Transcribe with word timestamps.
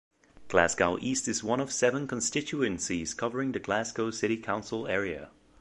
Glasgow 0.47 0.97
East 0.99 1.27
is 1.27 1.43
one 1.43 1.59
of 1.59 1.71
seven 1.71 2.07
constituencies 2.07 3.13
covering 3.13 3.51
the 3.51 3.59
Glasgow 3.59 4.09
City 4.09 4.35
council 4.37 4.87
area. 4.87 5.29